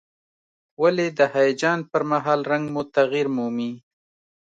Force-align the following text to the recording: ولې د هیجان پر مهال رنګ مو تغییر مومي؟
ولې 0.81 1.07
د 1.17 1.19
هیجان 1.35 1.79
پر 1.91 2.01
مهال 2.11 2.39
رنګ 2.51 2.65
مو 2.73 2.81
تغییر 2.95 3.27
مومي؟ 3.35 3.71